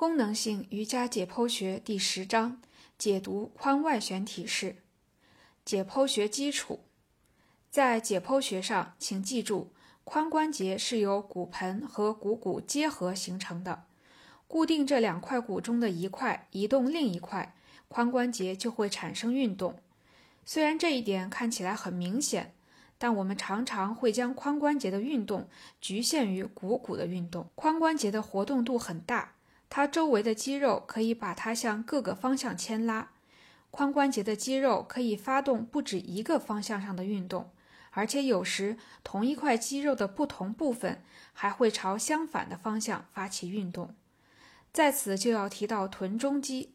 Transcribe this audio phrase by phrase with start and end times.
[0.00, 2.62] 功能性瑜伽解剖学第十章
[2.96, 4.76] 解读髋外旋体式。
[5.62, 6.80] 解剖学基础，
[7.70, 9.74] 在解剖学上，请记住，
[10.06, 13.84] 髋关节是由骨盆和股骨结合形成的。
[14.48, 17.54] 固定这两块骨中的一块，移动另一块，
[17.90, 19.78] 髋关节就会产生运动。
[20.46, 22.54] 虽然这一点看起来很明显，
[22.96, 25.46] 但我们常常会将髋关节的运动
[25.78, 27.50] 局限于股骨的运动。
[27.54, 29.34] 髋关节的活动度很大。
[29.70, 33.12] 它周围的肌肉可以把它向各个方向牵拉，
[33.70, 37.52] 髋关节的肌肉可以发动不止一个方向上的运动，
[37.92, 41.00] 而且有时同一块肌肉的不同部分
[41.32, 43.94] 还会朝相反的方向发起运动。
[44.72, 46.74] 在此就要提到臀中肌，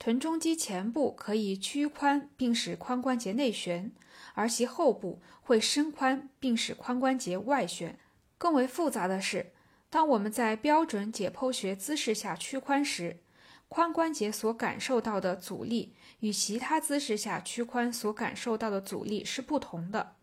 [0.00, 3.92] 臀中肌前部可以屈髋并使髋关节内旋，
[4.34, 7.96] 而其后部会伸髋并使髋关节外旋。
[8.36, 9.52] 更为复杂的是。
[9.94, 13.20] 当我们在标准解剖学姿势下屈髋时，
[13.68, 20.16] 髋关节所感受到的阻力与其他姿势下屈髋所感受到的阻力是不同的。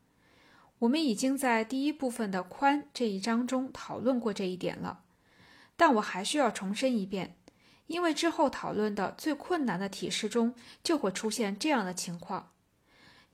[0.80, 5.04] 我们已经在第一部分的髋这一章中讨论过这一点了，
[5.78, 7.38] 但我还需要重申一遍，
[7.88, 10.54] 因为之后讨论的最困难的体式中
[10.84, 12.52] 就会出现这样的情况：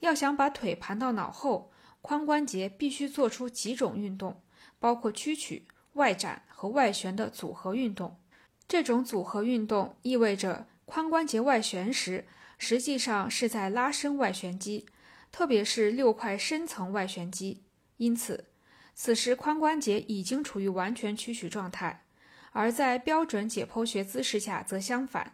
[0.01, 1.71] 要想把腿盘到脑后，
[2.03, 4.43] 髋关节必须做出几种运动，
[4.77, 5.67] 包括屈曲。
[5.97, 8.17] 外展和外旋的组合运动，
[8.67, 12.25] 这种组合运动意味着髋关节外旋时，
[12.57, 14.85] 实际上是在拉伸外旋肌，
[15.31, 17.63] 特别是六块深层外旋肌。
[17.97, 18.45] 因此，
[18.93, 22.05] 此时髋关节已经处于完全屈曲状态。
[22.51, 25.33] 而在标准解剖学姿势下则相反，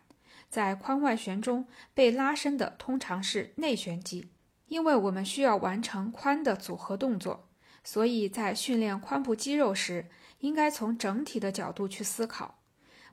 [0.50, 4.30] 在髋外旋中被拉伸的通常是内旋肌，
[4.68, 7.50] 因为我们需要完成髋的组合动作。
[7.86, 10.10] 所以在训练髋部肌肉时，
[10.44, 12.60] 应该从整体的角度去思考，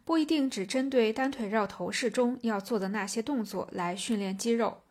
[0.04, 4.82] 不一定只针对单腿绕头式中要做的那些动作来训练肌肉，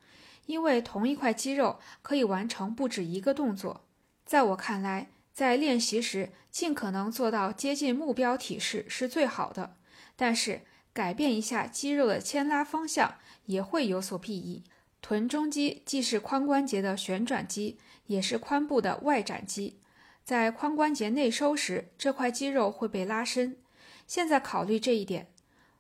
[0.45, 3.81] 因为同一块肌肉可以完成不止一个动作。
[4.25, 9.75] 在我看来，在练习时尽可能做到接近目标体式是最好的，
[10.15, 10.61] 但是
[10.93, 13.15] 改变一下肌肉的牵拉方向
[13.47, 14.63] 也会有所裨益。
[15.01, 19.81] 臀中肌既是髋关节的旋转肌，也是髋部的外展肌。
[20.29, 23.57] 在髋关节内收时，这块肌肉会被拉伸。
[24.05, 25.31] 现在考虑这一点，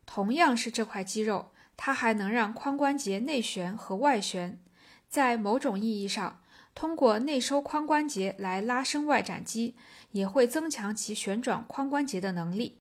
[0.07, 4.59] 同样是这块肌肉，它还能让髋关节内旋和外旋。
[5.07, 6.41] 在某种意义上，
[6.73, 9.75] 通过内收髋关节来拉伸外展肌，
[10.13, 12.77] 也会增强其旋转髋关节的能力。